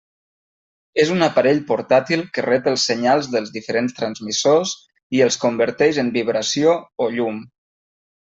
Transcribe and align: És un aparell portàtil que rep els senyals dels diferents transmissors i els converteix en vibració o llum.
És 1.01 1.09
un 1.15 1.25
aparell 1.25 1.59
portàtil 1.71 2.23
que 2.37 2.43
rep 2.45 2.69
els 2.71 2.85
senyals 2.89 3.29
dels 3.35 3.51
diferents 3.59 3.95
transmissors 3.99 4.73
i 5.19 5.23
els 5.29 5.37
converteix 5.45 5.99
en 6.05 6.11
vibració 6.19 6.73
o 7.07 7.11
llum. 7.19 7.39